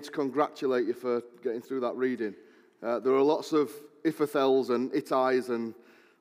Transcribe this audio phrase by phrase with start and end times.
[0.00, 2.34] to congratulate you for getting through that reading.
[2.82, 3.70] Uh, there are lots of
[4.04, 5.74] Ahithophels and Ittais and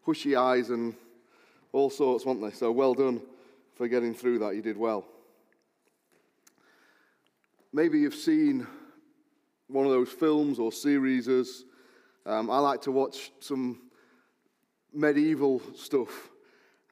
[0.05, 0.95] Hushais and
[1.71, 2.51] all sorts, weren't they?
[2.51, 3.21] So well done
[3.75, 4.55] for getting through that.
[4.55, 5.05] You did well.
[7.73, 8.65] Maybe you've seen
[9.67, 11.27] one of those films or series.
[12.25, 13.81] Um, I like to watch some
[14.93, 16.29] medieval stuff.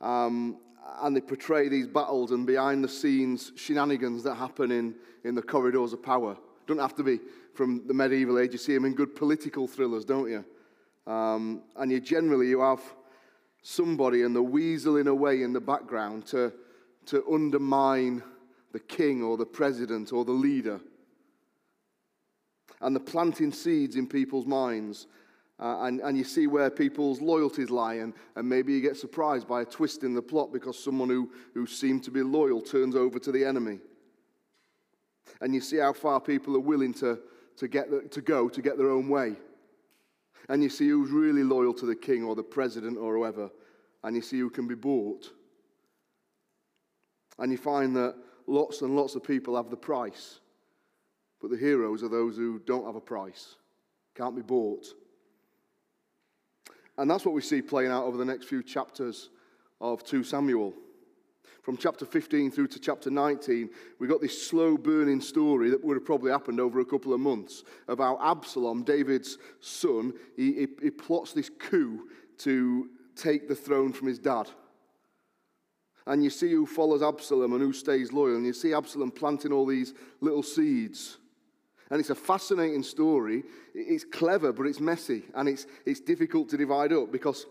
[0.02, 0.58] Um,
[1.02, 5.42] and they portray these battles and behind the scenes shenanigans that happen in, in the
[5.42, 6.38] corridors of power.
[6.68, 7.20] Don't have to be
[7.54, 8.54] from the medieval age.
[8.54, 10.46] You see them in good political thrillers, don't you?
[11.06, 12.82] Um, and you generally you have
[13.62, 16.54] somebody and the weaseling away in the background to,
[17.08, 18.22] to undermine
[18.72, 20.80] the king or the president or the leader.
[22.82, 25.08] And the planting seeds in people's minds.
[25.60, 29.48] Uh, and, and you see where people's loyalties lie, and, and maybe you get surprised
[29.48, 32.96] by a twist in the plot because someone who, who seemed to be loyal turns
[32.96, 33.80] over to the enemy.
[35.42, 37.20] And you see how far people are willing to,
[37.58, 39.36] to, get the, to go to get their own way.
[40.50, 43.50] And you see who's really loyal to the king or the president or whoever.
[44.04, 45.32] And you see who can be bought.
[47.40, 48.16] And you find that
[48.48, 50.40] lots and lots of people have the price.
[51.42, 53.56] But the heroes are those who don't have a price,
[54.16, 54.86] can't be bought.
[56.98, 59.30] And that's what we see playing out over the next few chapters
[59.82, 60.74] of 2 Samuel.
[61.64, 65.96] From chapter 15 through to chapter 19, we got this slow burning story that would
[65.96, 70.92] have probably happened over a couple of months about Absalom, David's son, he, he, he
[70.92, 74.50] plots this coup to take the throne from his dad.
[76.06, 78.36] And you see who follows Absalom and who stays loyal.
[78.36, 81.18] And you see Absalom planting all these little seeds.
[81.90, 83.44] And it's a fascinating story.
[83.74, 85.24] It's clever, but it's messy.
[85.34, 87.46] And it's, it's difficult to divide up because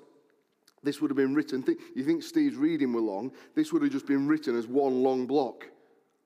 [0.83, 1.65] this would have been written.
[1.95, 3.33] You think Steve's reading were long?
[3.55, 5.69] This would have just been written as one long block.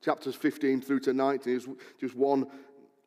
[0.02, 1.68] Chapters 15 through to 19 is
[2.00, 2.46] just one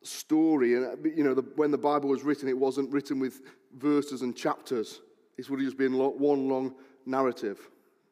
[0.03, 0.75] story.
[0.75, 3.41] And, uh, you know, the, when the Bible was written, it wasn't written with
[3.77, 5.01] verses and chapters.
[5.37, 7.69] This would have just been one long narrative.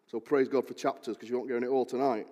[0.09, 2.27] So praise God for chapters because you won't go in it all tonight.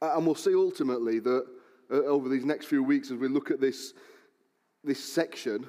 [0.00, 1.46] And we'll see ultimately that
[1.90, 3.94] uh, over these next few weeks as we look at this,
[4.82, 5.66] this section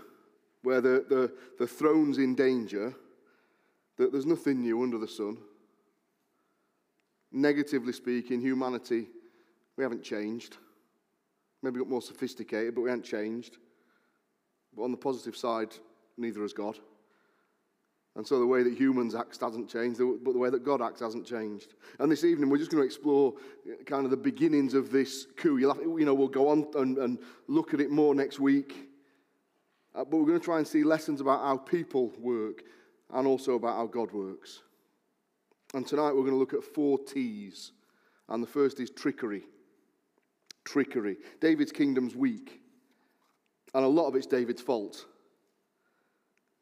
[0.63, 2.95] where the, the, the throne's in danger,
[3.97, 5.37] that there's nothing new under the sun.
[7.31, 9.07] Negatively speaking, humanity,
[9.77, 10.57] we haven't changed.
[11.61, 13.57] Maybe got more sophisticated, but we haven't changed.
[14.75, 15.73] But on the positive side,
[16.17, 16.77] neither has God.
[18.15, 21.01] And so the way that humans act hasn't changed, but the way that God acts
[21.01, 21.73] hasn't changed.
[21.99, 23.33] And this evening, we're just going to explore
[23.87, 25.57] kind of the beginnings of this coup.
[25.67, 27.17] Have, you know, we'll go on and, and
[27.47, 28.89] look at it more next week.
[29.95, 32.63] Uh, but we're going to try and see lessons about how people work
[33.11, 34.61] and also about how God works.
[35.73, 37.71] And tonight, we're going to look at four T's.
[38.29, 39.43] And the first is trickery.
[40.65, 41.17] Trickery.
[41.41, 42.61] David's kingdom's weak.
[43.73, 45.05] And a lot of it's David's fault.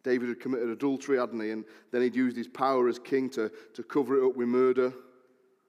[0.04, 1.52] David had committed adultery, hadn't he?
[1.52, 4.94] And then he'd used his power as king to, to cover it up with murder.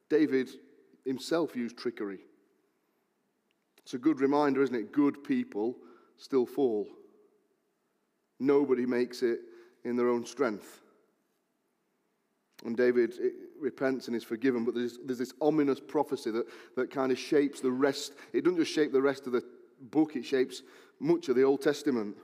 [0.08, 0.48] David
[1.04, 2.20] himself used trickery.
[3.78, 4.92] It's a good reminder, isn't it?
[4.92, 5.76] Good people
[6.16, 6.86] still fall.
[8.38, 9.40] Nobody makes it
[9.84, 10.80] in their own strength.
[12.64, 13.14] And David
[13.58, 17.60] repents and is forgiven, but there's, there's this ominous prophecy that, that kind of shapes
[17.60, 18.12] the rest.
[18.32, 19.42] It doesn't just shape the rest of the
[19.80, 20.62] book, it shapes
[21.00, 22.16] much of the Old Testament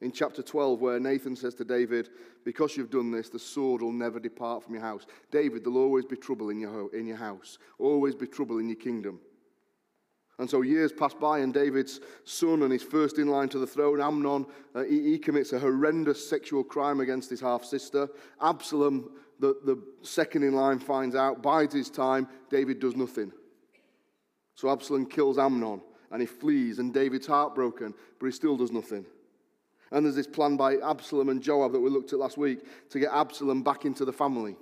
[0.00, 2.10] in chapter 12, where Nathan says to David,
[2.44, 5.06] Because you've done this, the sword will never depart from your house.
[5.30, 8.76] David, there'll always be trouble in your, in your house, always be trouble in your
[8.76, 9.18] kingdom.
[10.38, 13.66] And so years pass by, and David's son and his first in line to the
[13.66, 18.08] throne, Amnon, uh, he, he, commits a horrendous sexual crime against his half sister.
[18.42, 22.26] Absalom, the, the second in line, finds out, bides his time.
[22.50, 23.30] David does nothing.
[24.56, 25.80] So Absalom kills Amnon,
[26.10, 29.06] and he flees, and David's heartbroken, but he still does nothing.
[29.92, 32.98] And there's this plan by Absalom and Joab that we looked at last week to
[32.98, 34.56] get Absalom back into the family.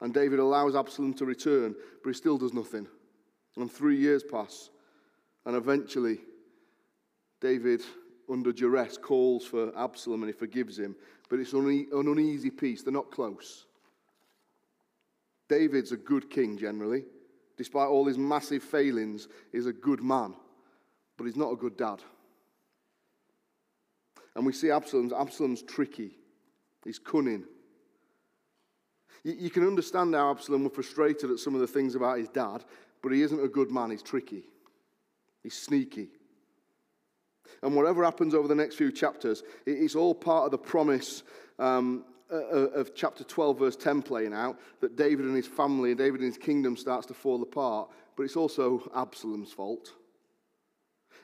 [0.00, 2.86] And David allows Absalom to return, but he still does nothing.
[3.56, 4.70] And three years pass,
[5.44, 6.18] and eventually,
[7.40, 7.82] David,
[8.30, 10.94] under duress, calls for Absalom and he forgives him.
[11.28, 13.66] But it's an uneasy peace, they're not close.
[15.48, 17.04] David's a good king generally.
[17.56, 20.34] Despite all his massive failings, he's a good man,
[21.18, 22.00] but he's not a good dad.
[24.34, 26.16] And we see Absalom's, Absalom's tricky,
[26.84, 27.44] he's cunning.
[29.24, 32.28] You, you can understand how Absalom was frustrated at some of the things about his
[32.28, 32.64] dad,
[33.02, 34.44] but he isn't a good man, he's tricky,
[35.42, 36.08] he's sneaky.
[37.62, 41.22] And whatever happens over the next few chapters, it's all part of the promise
[41.58, 46.20] um, of chapter 12, verse 10 playing out that David and his family and David
[46.20, 49.92] and his kingdom starts to fall apart, but it's also Absalom's fault.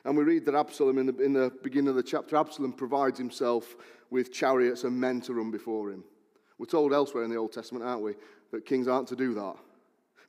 [0.05, 3.17] And we read that Absalom, in the, in the beginning of the chapter, Absalom provides
[3.17, 3.75] himself
[4.09, 6.03] with chariots and men to run before him.
[6.57, 8.13] We're told elsewhere in the Old Testament, aren't we,
[8.51, 9.55] that kings aren't to do that.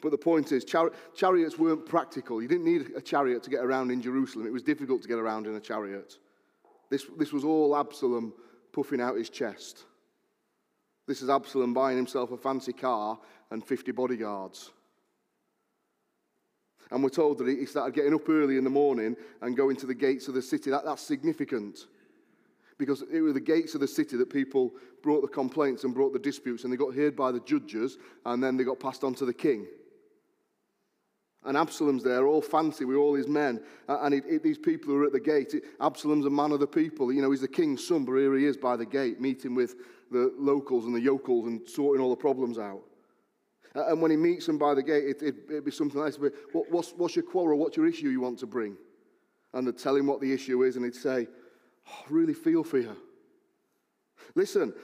[0.00, 2.40] But the point is, char- chariots weren't practical.
[2.40, 4.46] You didn't need a chariot to get around in Jerusalem.
[4.46, 6.18] It was difficult to get around in a chariot.
[6.88, 8.32] This, this was all Absalom
[8.72, 9.84] puffing out his chest.
[11.06, 13.18] This is Absalom buying himself a fancy car
[13.50, 14.70] and 50 bodyguards.
[16.90, 19.86] And we're told that he started getting up early in the morning and going to
[19.86, 20.70] the gates of the city.
[20.70, 21.86] That, that's significant
[22.78, 24.72] because it was the gates of the city that people
[25.02, 28.42] brought the complaints and brought the disputes, and they got heard by the judges, and
[28.42, 29.66] then they got passed on to the king.
[31.48, 33.62] And Absalom's there, all fancy with all his men.
[33.88, 36.60] And it, it, these people who are at the gate, it, Absalom's a man of
[36.60, 37.10] the people.
[37.10, 39.76] You know, he's the king's son, but here he is by the gate, meeting with
[40.10, 42.82] the locals and the yokels and sorting all the problems out.
[43.74, 46.32] And when he meets them by the gate, it, would be something like this.
[46.52, 47.58] What, what's, what's your quarrel?
[47.58, 48.76] What's your issue you want to bring?
[49.54, 51.28] And they'd tell him what the issue is, and he'd say,
[51.88, 52.94] oh, I really feel for you.
[54.34, 54.74] Listen,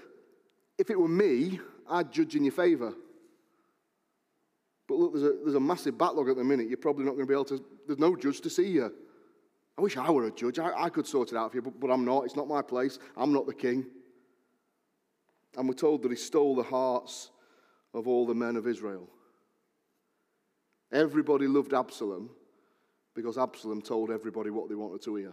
[0.78, 1.60] if it were me,
[1.90, 2.94] I'd judge in your favour.
[4.86, 6.68] But look, there's a, there's a massive backlog at the minute.
[6.68, 8.92] You're probably not going to be able to, there's no judge to see you.
[9.76, 10.58] I wish I were a judge.
[10.58, 12.24] I, I could sort it out for you, but, but I'm not.
[12.24, 12.98] It's not my place.
[13.16, 13.86] I'm not the king.
[15.56, 17.30] And we're told that he stole the hearts
[17.92, 19.08] of all the men of Israel.
[20.92, 22.30] Everybody loved Absalom
[23.14, 25.32] because Absalom told everybody what they wanted to hear.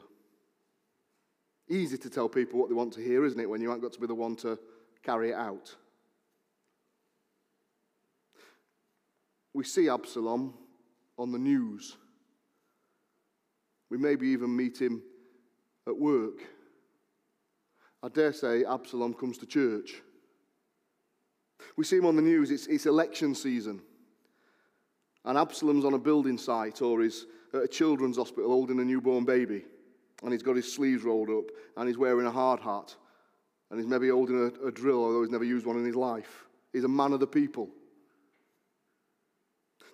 [1.70, 3.94] Easy to tell people what they want to hear, isn't it, when you haven't got
[3.94, 4.58] to be the one to
[5.04, 5.76] carry it out?
[9.54, 10.54] We see Absalom
[11.18, 11.98] on the news.
[13.90, 15.02] We maybe even meet him
[15.88, 16.40] at work.
[18.02, 20.02] I dare say Absalom comes to church.
[21.78, 23.82] We see him on the news, it's, it's election season.
[25.26, 29.26] And Absalom's on a building site or he's at a children's hospital holding a newborn
[29.26, 29.66] baby.
[30.24, 31.46] And he's got his sleeves rolled up
[31.78, 32.96] and he's wearing a hard hat.
[33.70, 36.46] And he's maybe holding a, a drill, although he's never used one in his life.
[36.74, 37.70] He's a man of the people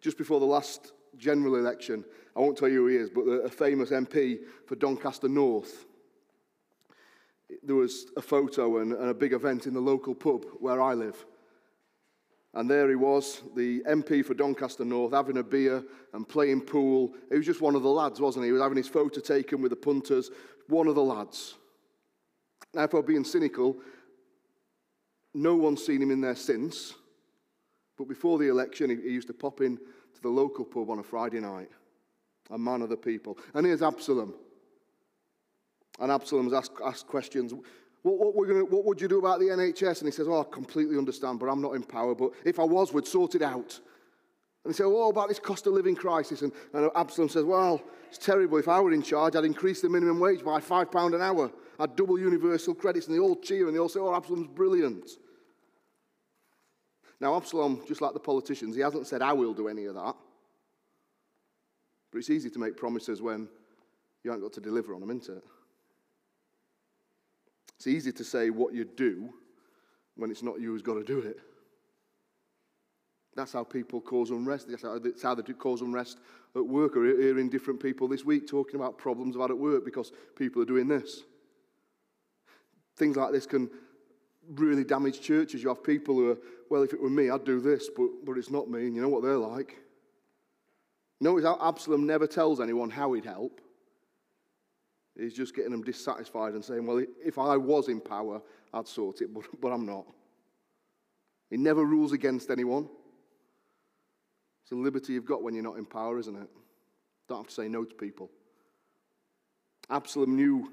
[0.01, 2.03] just before the last general election,
[2.35, 5.85] I won't tell you who he is, but a famous MP for Doncaster North.
[7.63, 11.25] There was a photo and, a big event in the local pub where I live.
[12.53, 15.83] And there he was, the MP for Doncaster North, having a beer
[16.13, 17.13] and playing pool.
[17.29, 18.49] He was just one of the lads, wasn't he?
[18.49, 20.31] He was having his photo taken with the punters,
[20.67, 21.55] one of the lads.
[22.73, 23.77] Now, if I'm being cynical,
[25.33, 26.95] no one's seen him in there since.
[27.97, 31.03] But before the election, he, used to pop in to the local pub on a
[31.03, 31.69] Friday night,
[32.51, 33.37] a man of the people.
[33.53, 34.33] And here's Absalom.
[35.99, 37.53] And Absalom's asked, asked questions.
[38.03, 39.99] What, what, we're gonna, what would you do about the NHS?
[39.99, 42.13] And he says, Oh, I completely understand, but I'm not in power.
[42.13, 43.79] But if I was, we'd sort it out.
[44.63, 46.43] And he said, Oh, about this cost of living crisis?
[46.43, 48.59] And, and Absalom says, Well, it's terrible.
[48.59, 51.51] If I were in charge, I'd increase the minimum wage by £5 an hour.
[51.79, 53.07] I'd double universal credits.
[53.07, 55.09] And they all cheer and they all say, Oh, Absalom's brilliant.
[57.19, 60.15] Now, Absalom, just like the politicians, he hasn't said, I will do any of that.
[62.11, 63.47] But it's easy to make promises when
[64.23, 65.43] you haven't got to deliver on them, isn't it?
[67.75, 69.29] It's easy to say what you do
[70.15, 71.37] when it's not you who's got to do it.
[73.35, 74.67] That's how people cause unrest.
[74.67, 74.81] That's
[75.23, 76.17] how, they cause unrest
[76.55, 80.11] at work or hearing different people this week talking about problems about at work because
[80.35, 81.21] people are doing this.
[82.95, 83.69] Things like this can
[84.53, 85.61] really damaged churches.
[85.61, 86.37] You have people who are,
[86.69, 89.01] well, if it were me, I'd do this, but, but it's not me, and you
[89.01, 89.77] know what they're like.
[91.19, 93.61] Notice how Absalom never tells anyone how he'd help.
[95.17, 98.41] He's just getting them dissatisfied and saying, well, if I was in power,
[98.73, 100.05] I'd sort it, but, but I'm not.
[101.49, 102.87] He never rules against anyone.
[104.63, 106.49] It's a liberty you've got when you're not in power, isn't it?
[107.29, 108.29] Don't have to say no to people.
[109.89, 110.69] Absalom knew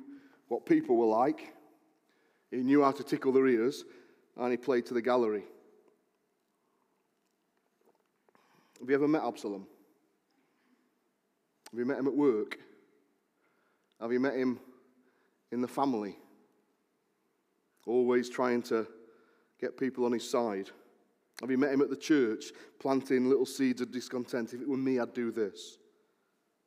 [0.48, 1.53] what people were like.
[2.54, 3.84] He knew how to tickle their ears,
[4.36, 5.42] and he played to the gallery.
[8.78, 9.66] Have you ever met Absalom?
[11.72, 12.58] Have you met him at work?
[14.00, 14.60] Have you met him
[15.50, 16.16] in the family?
[17.86, 18.86] Always trying to
[19.60, 20.70] get people on his side.
[21.40, 24.54] Have you met him at the church, planting little seeds of discontent?
[24.54, 25.78] If it were me, I'd do this.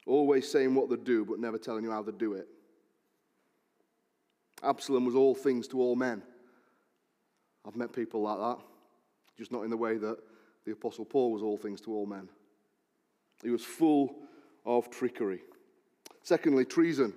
[0.06, 2.50] Always saying what they'd do, but never telling you how they'd do it.
[4.64, 6.24] Absalom was all things to all men.
[7.66, 8.58] I've met people like that,
[9.38, 10.18] just not in the way that
[10.66, 12.30] the Apostle Paul was all things to all men.
[13.44, 14.16] He was full
[14.66, 15.42] of trickery.
[16.24, 17.14] Secondly, treason.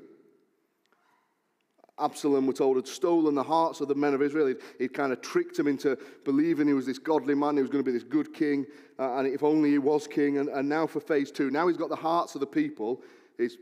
[1.99, 4.55] Absalom, we're told, had stolen the hearts of the men of Israel.
[4.79, 7.85] He'd, kind of tricked them into believing he was this godly man, he was going
[7.85, 8.67] to be this good king,
[8.99, 10.39] uh, and if only he was king.
[10.39, 13.03] And, and now for phase two, now he's got the hearts of the people.
[13.37, 13.59] He's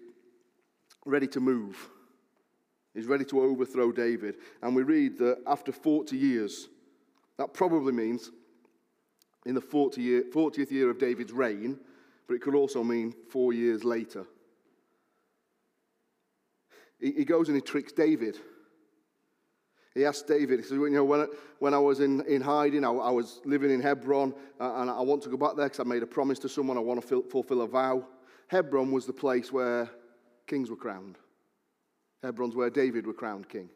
[1.04, 1.90] ready to move.
[2.98, 4.38] He's ready to overthrow David.
[4.60, 6.66] And we read that after 40 years,
[7.36, 8.32] that probably means
[9.46, 11.78] in the 40 year, 40th year of David's reign,
[12.26, 14.26] but it could also mean four years later.
[16.98, 18.36] He, he goes and he tricks David.
[19.94, 21.26] He asks David, he says, you know, when I,
[21.60, 25.02] when I was in, in hiding, I, I was living in Hebron, uh, and I
[25.02, 27.22] want to go back there because I made a promise to someone, I want to
[27.30, 28.08] fulfill a vow.
[28.48, 29.88] Hebron was the place where
[30.48, 31.16] kings were crowned.
[32.22, 33.68] Hebron's where David were crowned king.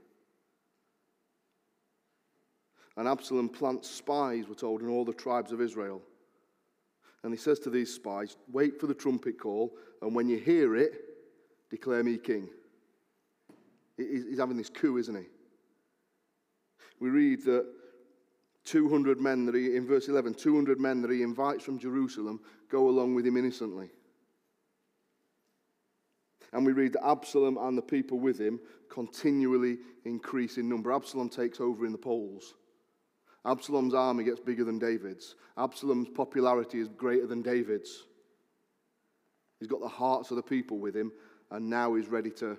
[2.96, 6.02] And Absalom plants spies, we're told, in all the tribes of Israel.
[7.22, 9.72] And he says to these spies, Wait for the trumpet call,
[10.02, 10.92] and when you hear it,
[11.70, 12.48] declare me king.
[13.96, 15.26] He's having this coup, isn't he?
[17.00, 17.66] We read that
[18.64, 22.88] 200 men that he, in verse 11, 200 men that he invites from Jerusalem go
[22.88, 23.90] along with him innocently.
[26.52, 30.92] And we read that Absalom and the people with him continually increase in number.
[30.92, 32.54] Absalom takes over in the polls.
[33.44, 35.34] Absalom's army gets bigger than David's.
[35.56, 38.04] Absalom's popularity is greater than David's.
[39.58, 41.12] He's got the hearts of the people with him,
[41.50, 42.56] and now he's ready to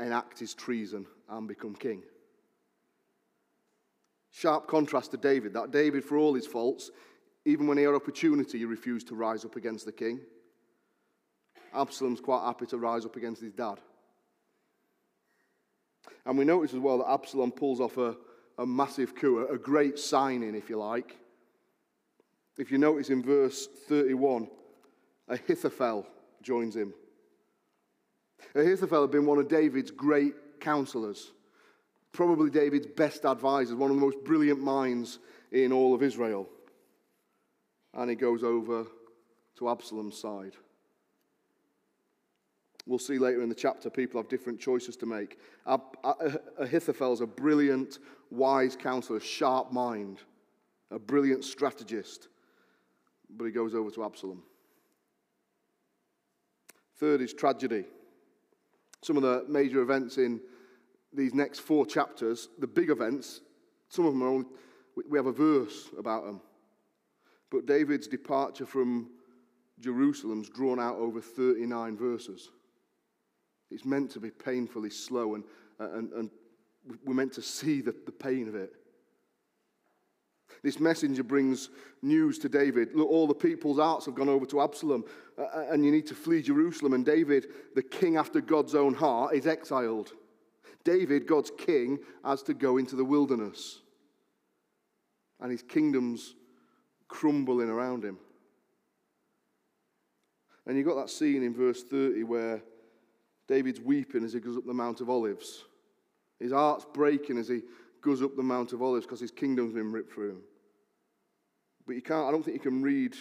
[0.00, 2.02] enact his treason and become king.
[4.30, 6.90] Sharp contrast to David, that David, for all his faults,
[7.44, 10.20] even when he had opportunity, he refused to rise up against the king.
[11.74, 13.78] Absalom's quite happy to rise up against his dad.
[16.24, 18.16] And we notice as well that Absalom pulls off a,
[18.58, 21.16] a massive coup, a great signing, if you like.
[22.58, 24.48] If you notice in verse 31,
[25.28, 26.06] Ahithophel
[26.42, 26.92] joins him.
[28.54, 31.30] Ahithophel had been one of David's great counselors,
[32.12, 35.18] probably David's best advisors, one of the most brilliant minds
[35.52, 36.48] in all of Israel.
[37.94, 38.86] And he goes over
[39.56, 40.52] to Absalom's side.
[42.88, 45.38] We'll see later in the chapter, people have different choices to make.
[45.66, 47.98] Ahithophel's a brilliant,
[48.30, 50.20] wise counselor, sharp mind,
[50.90, 52.28] a brilliant strategist,
[53.28, 54.42] but he goes over to Absalom.
[56.96, 57.84] Third is tragedy.
[59.02, 60.40] Some of the major events in
[61.12, 63.42] these next four chapters, the big events,
[63.90, 64.46] some of them are only,
[65.10, 66.40] we have a verse about them.
[67.50, 69.10] But David's departure from
[69.78, 72.48] Jerusalem's drawn out over 39 verses.
[73.70, 75.44] It's meant to be painfully slow, and,
[75.78, 76.30] and, and
[77.04, 78.72] we're meant to see the, the pain of it.
[80.62, 81.70] This messenger brings
[82.02, 82.94] news to David.
[82.94, 85.04] Look, all the people's hearts have gone over to Absalom,
[85.38, 86.94] uh, uh, and you need to flee Jerusalem.
[86.94, 90.12] And David, the king after God's own heart, is exiled.
[90.84, 93.80] David, God's king, has to go into the wilderness.
[95.40, 96.34] And his kingdom's
[97.06, 98.18] crumbling around him.
[100.66, 102.62] And you've got that scene in verse 30 where
[103.48, 105.64] David's weeping as he goes up the Mount of Olives.
[106.38, 107.62] His heart's breaking as he
[108.00, 110.42] goes up the Mount of Olives because his kingdom's been ripped through him.
[111.86, 113.16] But you can't, I don't think you can read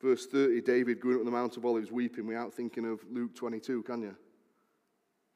[0.00, 3.82] verse 30, David going up the Mount of Olives weeping, without thinking of Luke 22,
[3.82, 4.16] can you?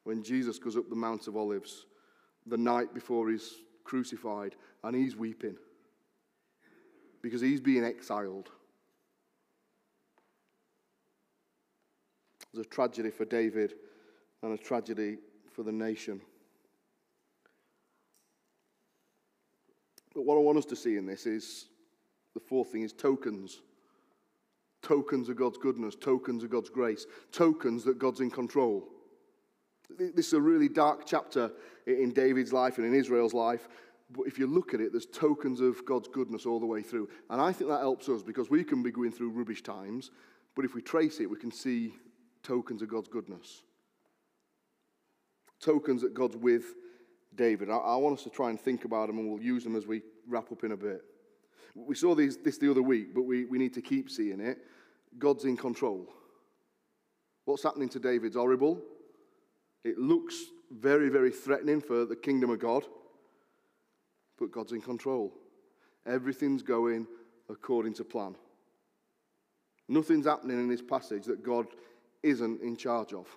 [0.03, 1.85] When Jesus goes up the Mount of Olives
[2.45, 3.53] the night before he's
[3.83, 5.55] crucified and he's weeping
[7.21, 8.49] because he's being exiled.
[12.53, 13.73] Was a tragedy for David
[14.41, 15.17] and a tragedy
[15.51, 16.21] for the nation.
[20.13, 21.65] But what I want us to see in this is
[22.33, 23.61] the fourth thing is tokens.
[24.83, 28.83] Tokens of God's goodness, tokens of God's grace, tokens that God's in control.
[29.97, 31.51] This is a really dark chapter
[31.87, 33.67] in David's life and in Israel's life.
[34.11, 37.09] But if you look at it, there's tokens of God's goodness all the way through.
[37.29, 40.11] And I think that helps us because we can be going through rubbish times.
[40.55, 41.93] But if we trace it, we can see
[42.43, 43.63] tokens of God's goodness.
[45.59, 46.65] Tokens that God's with
[47.35, 47.69] David.
[47.69, 49.87] I, I, want us to try and think about them and we'll use them as
[49.87, 51.03] we wrap up in a bit.
[51.75, 54.59] We saw these, this the other week, but we, we need to keep seeing it.
[55.17, 56.07] God's in control.
[57.45, 58.81] What's happening to David's horrible.
[59.83, 60.35] It looks
[60.71, 62.85] very, very threatening for the kingdom of God,
[64.39, 65.33] but God's in control.
[66.05, 67.07] Everything's going
[67.49, 68.35] according to plan.
[69.89, 71.67] Nothing's happening in this passage that God
[72.23, 73.27] isn't in charge of.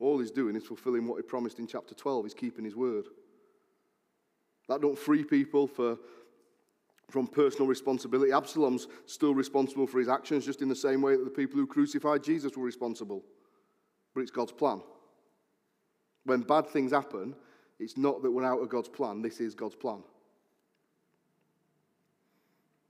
[0.00, 2.26] All he's doing is fulfilling what he promised in chapter 12.
[2.26, 3.06] He's keeping his word.
[4.68, 5.98] That don't free people for,
[7.10, 8.32] from personal responsibility.
[8.32, 11.66] Absalom's still responsible for his actions, just in the same way that the people who
[11.66, 13.24] crucified Jesus were responsible.
[14.14, 14.82] But it's God's plan.
[16.24, 17.34] When bad things happen,
[17.80, 20.02] it's not that we're out of God's plan, this is God's plan.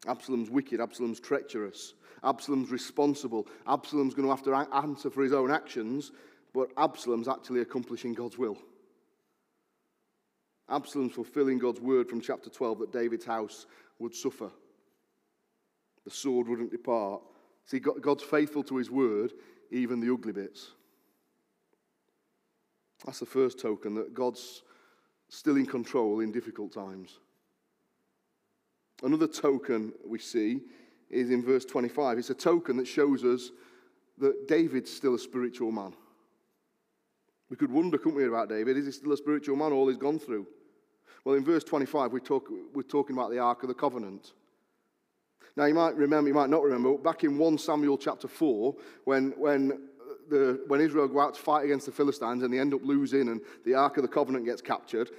[0.06, 5.50] Absalom's wicked, Absalom's treacherous, Absalom's responsible, Absalom's going to have to answer for his own
[5.50, 6.12] actions,
[6.54, 8.58] but Absalom's actually accomplishing God's will.
[10.70, 13.66] Absalom's fulfilling God's word from chapter 12 that David's house
[13.98, 14.50] would suffer.
[16.04, 17.22] The sword wouldn't depart.
[17.66, 19.32] See, God's faithful to his word,
[19.70, 20.72] even the ugly bits.
[23.04, 24.62] That's the first token that God's
[25.28, 27.18] still in control in difficult times.
[29.02, 30.60] Another token we see
[31.10, 32.18] is in verse 25.
[32.18, 33.50] It's a token that shows us
[34.18, 35.94] that David's still a spiritual man.
[37.50, 38.76] We could wonder, couldn't we, about David?
[38.76, 40.46] Is he still a spiritual man, all he's gone through?
[41.24, 44.32] Well, in verse 25, we talk, we're talking about the Ark of the Covenant.
[45.56, 48.74] Now, you might remember, you might not remember, back in 1 Samuel chapter 4,
[49.04, 49.88] when, when,
[50.28, 53.28] the, when Israel go out to fight against the Philistines and they end up losing
[53.28, 55.10] and the Ark of the Covenant gets captured,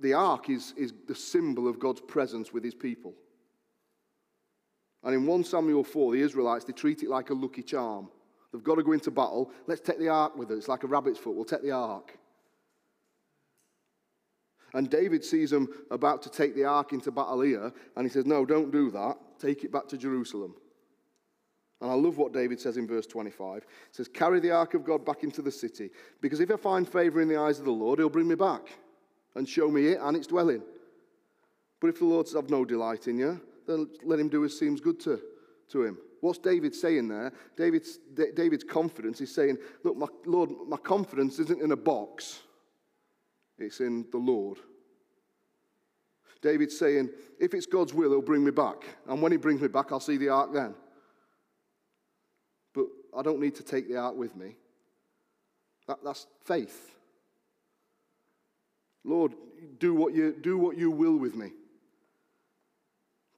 [0.00, 3.14] the ark is, is the symbol of God's presence with his people.
[5.02, 8.08] And in 1 Samuel 4, the Israelites, they treat it like a lucky charm.
[8.52, 9.50] They've got to go into battle.
[9.66, 10.58] Let's take the ark with us.
[10.58, 11.34] It's like a rabbit's foot.
[11.34, 12.18] We'll take the ark.
[14.74, 18.26] And David sees them about to take the ark into battle here, and he says,
[18.26, 19.16] No, don't do that.
[19.38, 20.54] Take it back to Jerusalem.
[21.80, 23.62] And I love what David says in verse 25.
[23.62, 26.86] He says, Carry the ark of God back into the city, because if I find
[26.86, 28.62] favor in the eyes of the Lord, he'll bring me back
[29.36, 30.62] and show me it and its dwelling.
[31.80, 34.80] But if the Lord have no delight in you, then let him do as seems
[34.80, 35.20] good to,
[35.68, 35.98] to him.
[36.20, 37.32] What's David saying there?
[37.56, 37.98] David's,
[38.34, 42.40] David's confidence is saying, Look, my, Lord, my confidence isn't in a box,
[43.58, 44.58] it's in the Lord.
[46.40, 48.84] David's saying, If it's God's will, he'll bring me back.
[49.06, 50.74] And when he brings me back, I'll see the ark then.
[52.72, 54.56] But I don't need to take the ark with me.
[55.86, 56.95] That, that's faith.
[59.06, 59.34] Lord,
[59.78, 61.52] do what, you, do what you will with me.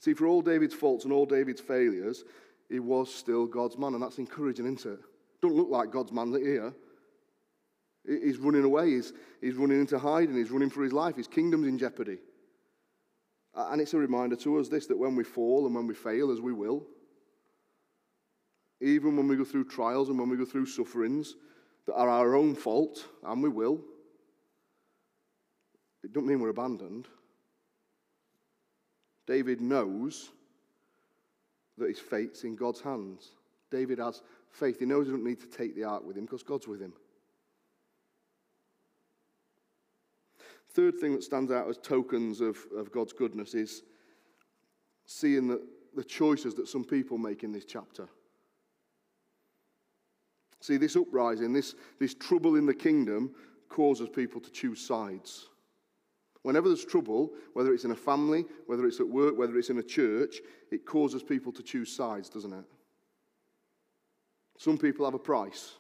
[0.01, 2.25] See, for all David's faults and all David's failures,
[2.71, 5.01] he was still God's man, and that's encouraging, isn't it?
[5.43, 6.73] Don't look like God's man here.
[8.07, 11.67] He's running away, he's, he's running into hiding, he's running for his life, his kingdom's
[11.67, 12.19] in jeopardy.
[13.55, 16.31] And it's a reminder to us this that when we fall and when we fail,
[16.31, 16.87] as we will,
[18.81, 21.35] even when we go through trials and when we go through sufferings
[21.87, 23.83] that are our own fault, and we will,
[26.05, 27.09] it doesn't mean we're abandoned.
[29.27, 30.31] David knows
[31.77, 33.33] that his fate's in God's hands.
[33.71, 34.79] David has faith.
[34.79, 36.93] He knows he doesn't need to take the ark with him because God's with him.
[40.71, 43.83] Third thing that stands out as tokens of, of God's goodness is
[45.07, 48.09] seeing the, the choices that some people make in this chapter.
[50.61, 53.35] See, this uprising, this, this trouble in the kingdom,
[53.69, 55.49] causes people to choose sides.
[56.49, 59.81] Whenever there's trouble, whether it's in a family, whether it's at work, whether it's in
[59.81, 60.37] a church,
[60.71, 62.65] it causes people to choose sides, doesn't it?
[64.57, 65.75] Some people have a price,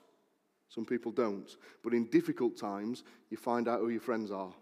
[0.68, 1.48] some people don't.
[1.82, 4.52] But in difficult times, you find out who your friends are.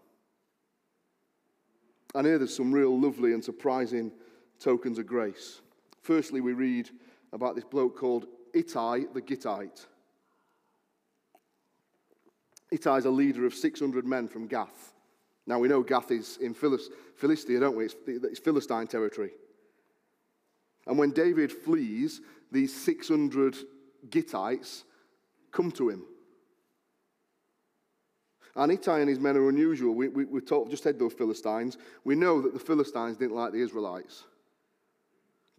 [2.15, 4.13] And here there's some real lovely and surprising
[4.61, 5.59] tokens of grace.
[6.03, 6.89] Firstly, we read
[7.33, 9.85] about this bloke called Ittai the Gittite.
[12.71, 14.93] Ittai is a leader of 600 men from Gath.
[15.47, 17.85] Now we know Gath is in Philistia, don't we?
[17.85, 19.31] It's, it's Philistine territory.
[20.85, 23.55] And when David flees, these 600
[24.09, 24.83] Gittites
[25.51, 26.03] come to him.
[28.55, 29.93] And Ittai and his men are unusual.
[29.93, 31.77] We, we, we talk, just said those Philistines.
[32.03, 34.23] We know that the Philistines didn't like the Israelites.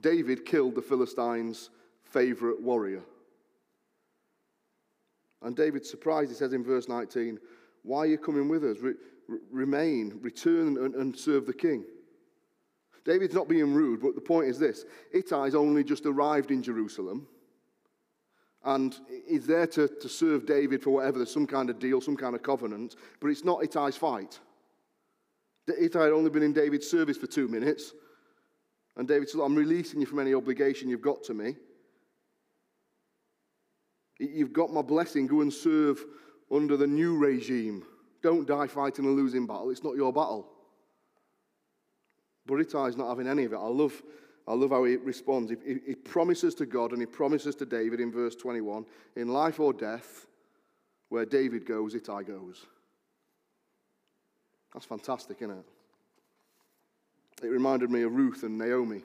[0.01, 1.71] David killed the Philistines'
[2.03, 3.03] favorite warrior.
[5.43, 7.39] And David's surprised, he says in verse 19,
[7.85, 8.79] Why are you coming with us?
[9.51, 11.85] Remain, return, and, and serve the king.
[13.05, 17.27] David's not being rude, but the point is this Ittai's only just arrived in Jerusalem
[18.65, 22.17] and he's there to, to serve David for whatever, there's some kind of deal, some
[22.17, 24.39] kind of covenant, but it's not Ittai's fight.
[25.69, 27.93] Ittai had only been in David's service for two minutes,
[28.97, 31.57] and David said, I'm releasing you from any obligation you've got to me.
[34.19, 36.05] You've got my blessing, go and serve
[36.51, 37.85] under the new regime.
[38.23, 39.71] Don't die fighting a losing battle.
[39.71, 40.49] It's not your battle.
[42.47, 43.57] But Ittai's not having any of it.
[43.57, 44.03] I love,
[44.47, 45.51] I love how he responds.
[45.51, 49.29] He, he, he promises to God and he promises to David in verse 21 in
[49.29, 50.27] life or death,
[51.11, 52.65] where David goes, Ittai goes.
[54.73, 55.65] That's fantastic, isn't it?
[57.45, 59.03] It reminded me of Ruth and Naomi,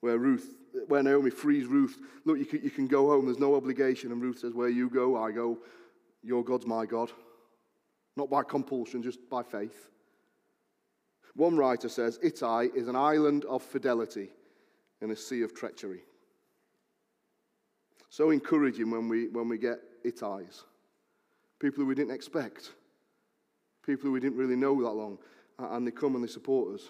[0.00, 0.54] where Ruth,
[0.86, 1.98] where Naomi frees Ruth.
[2.24, 3.26] Look, you can, you can go home.
[3.26, 4.12] There's no obligation.
[4.12, 5.58] And Ruth says, "Where you go, I go.
[6.22, 7.10] Your God's my God."
[8.18, 9.86] Not by compulsion, just by faith.
[11.36, 14.30] One writer says Ittai is an island of fidelity
[15.00, 16.00] in a sea of treachery.
[18.10, 20.64] So encouraging when we, when we get Ittais,
[21.60, 22.72] people who we didn't expect,
[23.86, 25.18] people who we didn't really know that long,
[25.60, 26.88] and they come and they support us.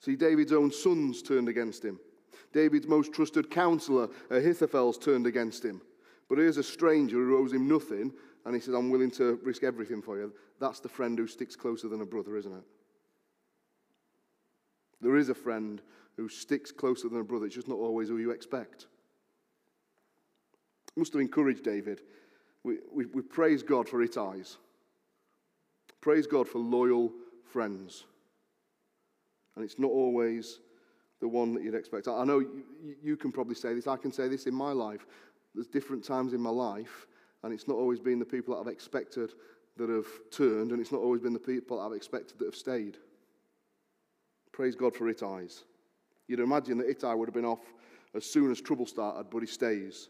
[0.00, 1.98] See, David's own sons turned against him.
[2.52, 5.80] David's most trusted counselor, Ahithophel's, turned against him.
[6.28, 8.12] But here's a stranger who owes him nothing,
[8.44, 10.32] and he says, I'm willing to risk everything for you.
[10.60, 12.64] That's the friend who sticks closer than a brother, isn't it?
[15.00, 15.80] There is a friend
[16.16, 17.46] who sticks closer than a brother.
[17.46, 18.86] It's just not always who you expect.
[20.96, 22.02] Must have encouraged David.
[22.62, 24.56] We, we, we praise God for Ittais.
[26.00, 27.12] Praise God for loyal
[27.52, 28.04] friends.
[29.56, 30.60] And it's not always
[31.20, 32.08] the one that you'd expect.
[32.08, 32.64] I know you,
[33.02, 33.86] you can probably say this.
[33.86, 35.06] I can say this in my life.
[35.54, 37.06] There's different times in my life,
[37.44, 39.34] and it's not always been the people that I've expected
[39.76, 42.56] that have turned, and it's not always been the people that I've expected that have
[42.56, 42.96] stayed.
[44.50, 45.64] Praise God for Ittais.
[46.26, 47.60] You'd imagine that Ittai would have been off
[48.14, 50.08] as soon as trouble started, but he stays.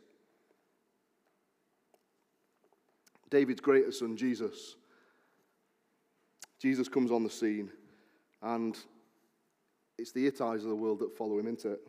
[3.31, 4.77] David's greatest son, Jesus.
[6.61, 7.68] Jesus comes on the scene,
[8.42, 8.79] and
[9.99, 11.81] it's the Ittais of the world that follow him into it.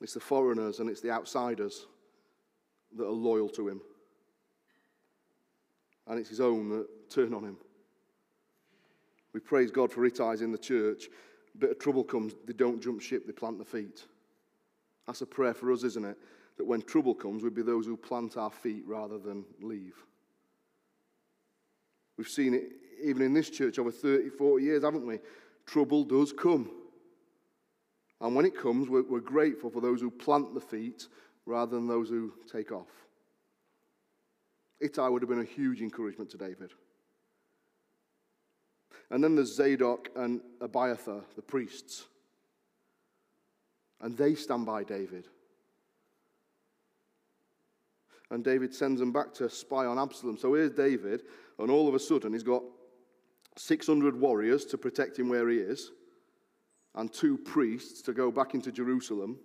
[0.00, 1.86] It's the foreigners and it's the outsiders
[2.96, 3.80] that are loyal to him.
[6.06, 7.56] And it's his own that turn on him.
[9.32, 11.08] We praise God for Ittais in the church.
[11.54, 14.04] A bit of trouble comes, they don't jump ship, they plant their feet.
[15.06, 16.18] That's a prayer for us, isn't it?
[16.56, 19.94] That when trouble comes, we'd be those who plant our feet rather than leave.
[22.16, 22.72] We've seen it
[23.02, 25.18] even in this church over 30, 40 years, haven't we?
[25.66, 26.70] Trouble does come.
[28.20, 31.06] And when it comes, we're, we're grateful for those who plant the feet
[31.50, 32.88] rather than those who take off.
[34.80, 36.72] Ittai would have been a huge encouragement to David.
[39.10, 42.04] And then there's Zadok and Abiathar, the priests.
[44.00, 45.26] And they stand by David.
[48.30, 50.38] And David sends them back to spy on Absalom.
[50.38, 51.22] So here's David,
[51.58, 52.62] and all of a sudden he's got
[53.56, 55.90] 600 warriors to protect him where he is,
[56.94, 59.40] and two priests to go back into Jerusalem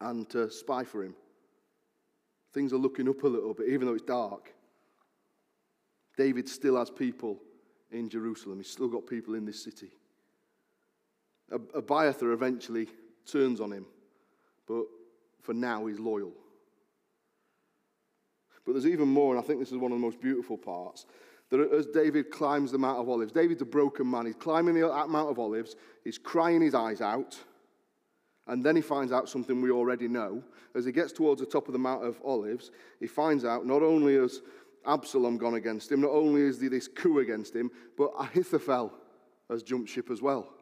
[0.00, 1.14] and to spy for him.
[2.52, 4.52] Things are looking up a little bit, even though it's dark.
[6.16, 7.38] David still has people
[7.90, 9.90] in Jerusalem, he's still got people in this city.
[11.50, 12.88] Abiathar eventually
[13.26, 13.86] turns on him,
[14.66, 14.84] but
[15.42, 16.32] for now he's loyal.
[18.64, 21.06] But there's even more, and I think this is one of the most beautiful parts.
[21.48, 24.26] That as David climbs the Mount of Olives, David's a broken man.
[24.26, 27.36] He's climbing the Mount of Olives, he's crying his eyes out,
[28.50, 30.42] and then he finds out something we already know.
[30.74, 33.80] As he gets towards the top of the Mount of Olives, he finds out not
[33.80, 34.42] only has
[34.84, 38.92] Absalom gone against him, not only is there this coup against him, but Ahithophel
[39.48, 40.52] has jumped ship as well.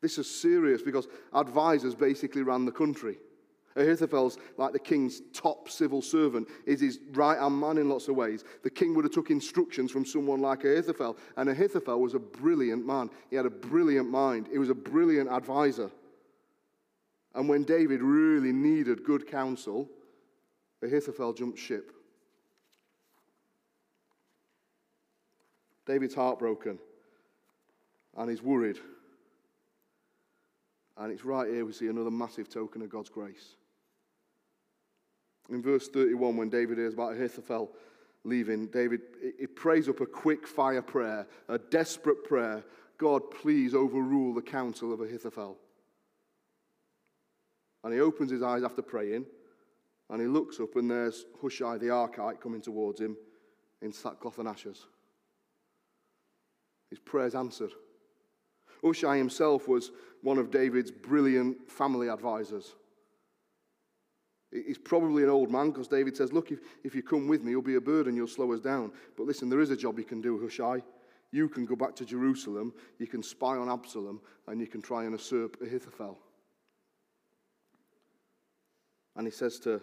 [0.00, 3.18] This is serious because advisors basically ran the country.
[3.76, 8.16] Ahithophel's like the king's top civil servant, is his right hand man in lots of
[8.16, 8.44] ways.
[8.62, 12.86] The king would have took instructions from someone like Ahithophel, and Ahithophel was a brilliant
[12.86, 13.10] man.
[13.30, 14.48] He had a brilliant mind.
[14.50, 15.90] He was a brilliant advisor.
[17.34, 19.90] And when David really needed good counsel,
[20.82, 21.92] Ahithophel jumped ship.
[25.86, 26.78] David's heartbroken
[28.16, 28.78] and he's worried.
[30.96, 33.56] And it's right here we see another massive token of God's grace.
[35.50, 37.70] In verse 31, when David hears about Ahithophel
[38.24, 39.00] leaving, David
[39.38, 42.64] he prays up a quick fire prayer, a desperate prayer.
[42.98, 45.56] God, please overrule the counsel of Ahithophel.
[47.84, 49.26] And he opens his eyes after praying,
[50.10, 53.16] and he looks up, and there's Hushai the Archite coming towards him
[53.82, 54.86] in sackcloth and ashes.
[56.90, 57.72] His prayer's answered.
[58.82, 59.90] Hushai himself was
[60.22, 62.74] one of David's brilliant family advisors.
[64.64, 67.50] He's probably an old man because David says, Look, if, if you come with me,
[67.50, 68.92] you'll be a burden, you'll slow us down.
[69.16, 70.82] But listen, there is a job you can do, Hushai.
[71.32, 75.04] You can go back to Jerusalem, you can spy on Absalom, and you can try
[75.04, 76.18] and usurp Ahithophel.
[79.16, 79.80] And he says to,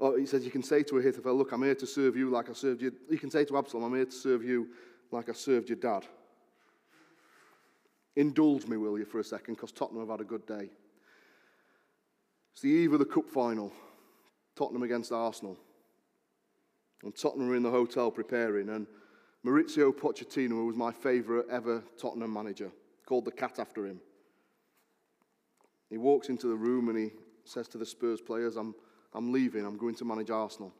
[0.00, 2.48] oh, he says, you can say to Ahithophel, look, I'm here to serve you like
[2.48, 2.92] I served you.
[3.10, 4.68] You can say to Absalom, I'm here to serve you
[5.10, 6.06] like I served your dad.
[8.14, 10.70] Indulge me, will you, for a second, because Tottenham have had a good day.
[12.56, 13.70] It's the eve of the cup final,
[14.56, 15.58] Tottenham against Arsenal.
[17.02, 18.86] And Tottenham are in the hotel preparing, and
[19.44, 22.72] Mauricio Pochettino was my favourite ever Tottenham manager,
[23.06, 24.00] called the cat after him.
[25.90, 27.10] He walks into the room and he
[27.44, 28.74] says to the Spurs players, I'm,
[29.12, 30.72] I'm leaving, I'm going to manage Arsenal.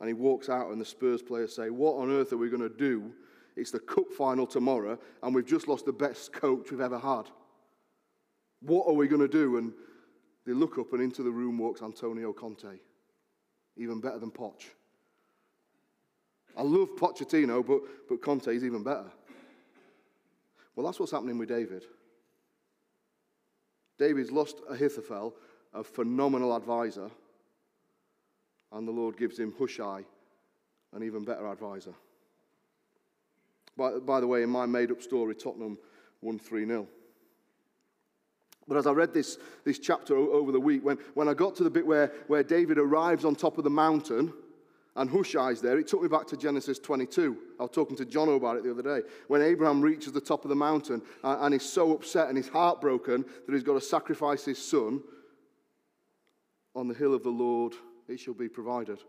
[0.00, 2.68] And he walks out, and the Spurs players say, What on earth are we going
[2.68, 3.12] to do?
[3.54, 7.30] It's the cup final tomorrow, and we've just lost the best coach we've ever had.
[8.62, 9.56] What are we going to do?
[9.56, 9.72] And
[10.46, 12.78] they look up, and into the room walks Antonio Conte,
[13.76, 14.64] even better than Poch.
[16.56, 19.10] I love Pochettino, but, but Conte is even better.
[20.74, 21.84] Well, that's what's happening with David.
[23.98, 25.34] David's lost Ahithophel,
[25.74, 27.10] a phenomenal advisor,
[28.72, 30.04] and the Lord gives him Hushai,
[30.92, 31.94] an even better advisor.
[33.76, 35.78] By, by the way, in my made up story, Tottenham
[36.20, 36.88] won 3 0.
[38.72, 41.62] But as I read this, this chapter over the week, when, when I got to
[41.62, 44.32] the bit where, where David arrives on top of the mountain
[44.96, 47.36] and Hushai's there, it took me back to Genesis 22.
[47.60, 49.06] I was talking to John about it the other day.
[49.28, 52.48] When Abraham reaches the top of the mountain and, and he's so upset and he's
[52.48, 55.02] heartbroken that he's got to sacrifice his son,
[56.74, 57.74] on the hill of the Lord
[58.08, 59.00] it shall be provided.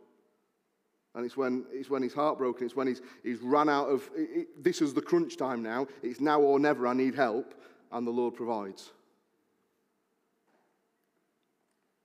[1.16, 4.30] And it's when, it's when he's heartbroken, it's when he's, he's run out of, it,
[4.40, 7.56] it, this is the crunch time now, it's now or never, I need help,
[7.94, 8.92] and the Lord provides.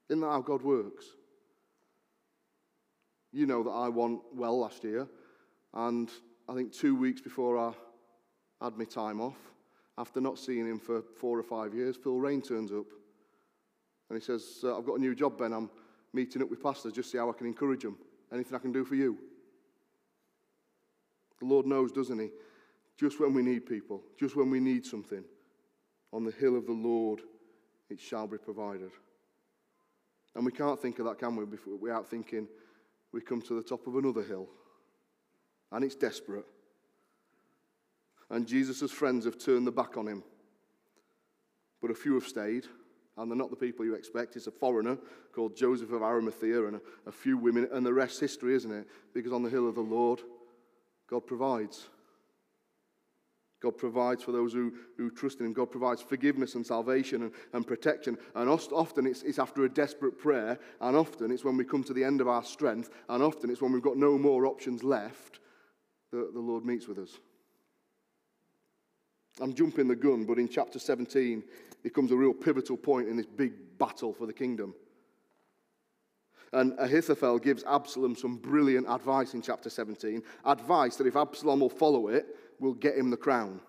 [0.09, 1.05] Isn't that how God works?
[3.31, 5.07] You know that I won well last year,
[5.73, 6.09] and
[6.47, 7.73] I think two weeks before I
[8.63, 9.37] had my time off,
[9.97, 12.85] after not seeing him for four or five years, Phil Rain turns up.
[14.09, 15.53] And he says, I've got a new job, Ben.
[15.53, 15.69] I'm
[16.13, 17.97] meeting up with pastors, just to see how I can encourage them.
[18.33, 19.17] Anything I can do for you?
[21.39, 22.29] The Lord knows, doesn't He?
[22.97, 25.23] Just when we need people, just when we need something,
[26.11, 27.21] on the hill of the Lord
[27.89, 28.91] it shall be provided.
[30.35, 31.45] And we can't think of that, can we,
[31.79, 32.47] without thinking
[33.11, 34.47] we come to the top of another hill
[35.71, 36.45] and it's desperate.
[38.29, 40.23] And Jesus' friends have turned their back on him.
[41.81, 42.65] But a few have stayed,
[43.17, 44.35] and they're not the people you expect.
[44.35, 44.97] It's a foreigner
[45.33, 48.87] called Joseph of Arimathea and a, a few women, and the rest history, isn't it?
[49.13, 50.21] Because on the hill of the Lord,
[51.07, 51.89] God provides.
[53.61, 55.53] God provides for those who, who trust in Him.
[55.53, 58.17] God provides forgiveness and salvation and, and protection.
[58.35, 61.93] And often it's, it's after a desperate prayer, and often it's when we come to
[61.93, 65.39] the end of our strength, and often it's when we've got no more options left
[66.11, 67.17] that the Lord meets with us.
[69.41, 71.43] I'm jumping the gun, but in chapter 17,
[71.83, 74.73] it comes a real pivotal point in this big battle for the kingdom.
[76.51, 80.23] And Ahithophel gives Absalom some brilliant advice in chapter 17.
[80.45, 82.25] Advice that if Absalom will follow it,
[82.59, 83.61] will get him the crown.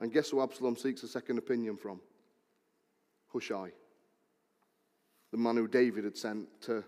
[0.00, 2.00] And guess who Absalom seeks a second opinion from?
[3.32, 3.72] Hushai,
[5.32, 6.84] the man who David had sent to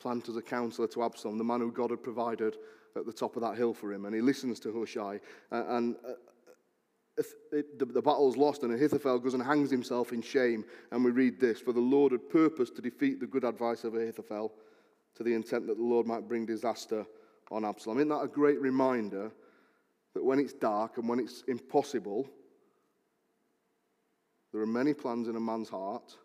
[0.00, 2.56] plant as a counselor to Absalom, the man who God had provided
[2.96, 4.06] at the top of that hill for him.
[4.06, 5.20] And he listens to Hushai.
[5.50, 10.64] And uh, the, the battle's lost, and Ahithophel goes and hangs himself in shame.
[10.90, 13.94] And we read this For the Lord had purposed to defeat the good advice of
[13.94, 14.52] Ahithophel
[15.16, 17.06] to the intent that the Lord might bring disaster
[17.50, 17.98] on Absalom.
[17.98, 19.30] Isn't that a great reminder
[20.14, 22.28] that when it's dark and when it's impossible,
[24.52, 26.16] there are many plans in a man's heart.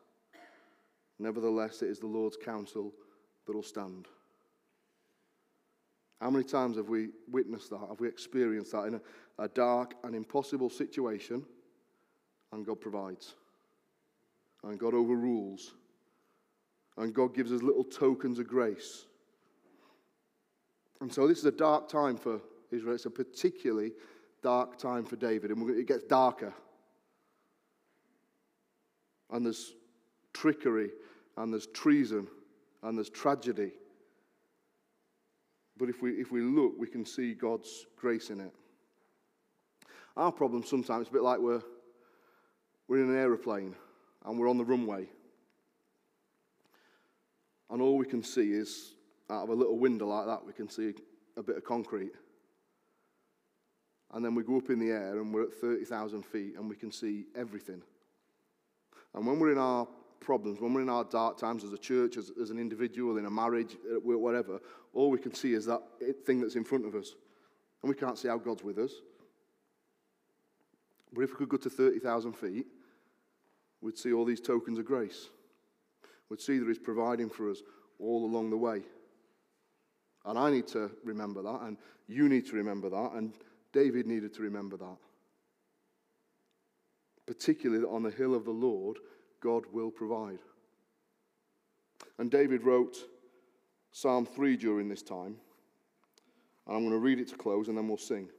[1.20, 2.94] Nevertheless, it is the Lord's counsel
[3.46, 4.08] that will stand.
[6.22, 7.80] How many times have we witnessed that?
[7.90, 9.02] Have we experienced that in a,
[9.40, 11.46] a dark and impossible situation?
[12.54, 13.34] And God provides.
[14.64, 15.74] And God overrules.
[16.98, 19.06] And God gives us little tokens of grace.
[21.02, 22.40] And so this is a dark time for
[22.72, 22.96] Israel.
[22.96, 23.92] It's a particularly
[24.44, 25.52] dark time for David.
[25.52, 26.54] And it gets darker.
[29.32, 29.74] And there's
[30.34, 30.92] trickery,
[31.38, 32.28] and there's treason,
[32.84, 33.72] and there's tragedy.
[35.78, 38.54] But if we, if we look, we can see God's grace in it.
[40.16, 41.64] Our problem sometimes is a bit like we're,
[42.88, 43.76] we're in an aeroplane
[44.26, 45.08] and we're on the runway.
[47.70, 48.94] And all we can see is
[49.32, 50.94] out of a little window like that, we can see
[51.38, 52.12] a bit of concrete.
[54.14, 56.76] And then we go up in the air and we're at 30,000 feet and we
[56.76, 57.82] can see everything.
[59.16, 59.88] And when we're in our
[60.20, 63.26] problems, when we're in our dark times as a church, as, as an individual, in
[63.26, 64.60] a marriage, uh, whatever,
[64.94, 65.82] all we can see is that
[66.26, 67.16] thing that's in front of us.
[67.82, 68.92] And we can't see how God's with us.
[71.14, 72.68] But if we could go to 30,000 feet,
[73.82, 75.30] we'd see all these tokens of grace.
[76.30, 77.62] We'd see that He's providing for us
[77.98, 78.84] all along the way.
[80.26, 83.34] And I need to remember that, and you need to remember that, and
[83.74, 84.98] David needed to remember that.
[87.26, 88.98] Particularly on the hill of the Lord,
[89.42, 90.40] God will provide.
[92.20, 92.98] And David wrote
[93.92, 95.38] Psalm 3 during this time.
[96.68, 98.30] And I'm going to read it to close and then we'll sing.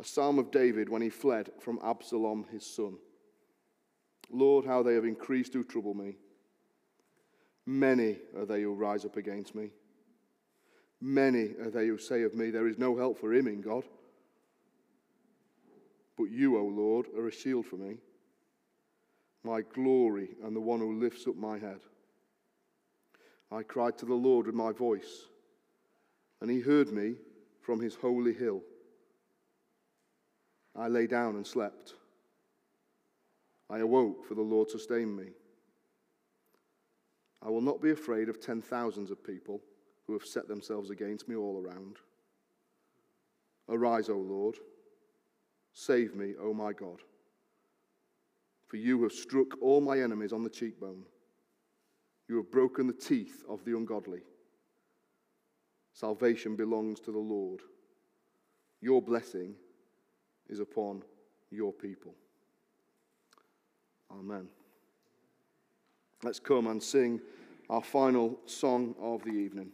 [0.00, 2.98] A psalm of David when he fled from Absalom his son.
[4.30, 6.16] Lord, how they have increased who trouble me.
[7.66, 9.70] Many are they who rise up against me.
[11.00, 13.84] Many are they who say of me, There is no help for him in God.
[16.16, 17.96] But you, O Lord, are a shield for me,
[19.42, 21.80] my glory and the one who lifts up my head.
[23.50, 25.26] I cried to the Lord with my voice,
[26.40, 27.16] and he heard me
[27.60, 28.62] from his holy hill.
[30.76, 31.94] I lay down and slept.
[33.68, 35.30] I awoke, for the Lord sustained me.
[37.44, 39.60] I will not be afraid of ten thousands of people
[40.06, 41.96] who have set themselves against me all around.
[43.68, 44.56] Arise, O Lord.
[45.72, 47.00] Save me, O my God.
[48.68, 51.04] For you have struck all my enemies on the cheekbone.
[52.28, 54.20] You have broken the teeth of the ungodly.
[55.92, 57.60] Salvation belongs to the Lord.
[58.80, 59.54] Your blessing
[60.48, 61.02] is upon
[61.50, 62.14] your people.
[64.10, 64.48] Amen.
[66.22, 67.20] Let's come and sing
[67.72, 69.70] our final song of the evening.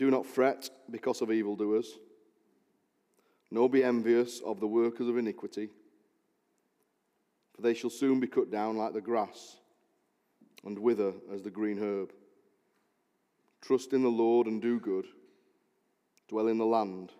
[0.00, 1.98] Do not fret because of evildoers,
[3.50, 5.68] nor be envious of the workers of iniquity,
[7.54, 9.58] for they shall soon be cut down like the grass
[10.64, 12.14] and wither as the green herb.
[13.60, 15.04] Trust in the Lord and do good,
[16.30, 17.12] dwell in the land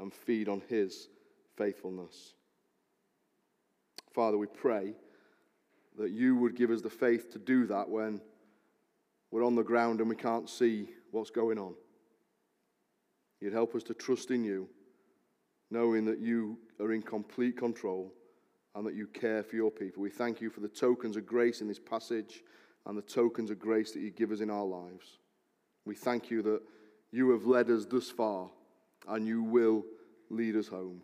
[0.00, 1.06] and feed on his
[1.56, 2.34] faithfulness.
[4.12, 4.94] Father, we pray
[5.96, 8.20] that you would give us the faith to do that when
[9.30, 11.76] we're on the ground and we can't see what's going on.
[13.40, 14.68] You'd help us to trust in you,
[15.70, 18.12] knowing that you are in complete control
[18.74, 20.02] and that you care for your people.
[20.02, 22.42] We thank you for the tokens of grace in this passage
[22.86, 25.18] and the tokens of grace that you give us in our lives.
[25.84, 26.60] We thank you that
[27.10, 28.50] you have led us thus far
[29.08, 29.84] and you will
[30.28, 31.00] lead us home.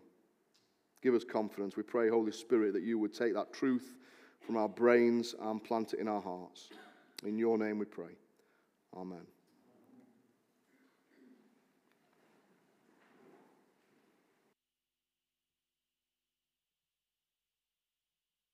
[1.01, 1.75] Give us confidence.
[1.75, 3.97] We pray, Holy Spirit, that you would take that truth
[4.41, 6.69] from our brains and plant it in our hearts.
[7.25, 8.15] In your name we pray.
[8.95, 9.25] Amen.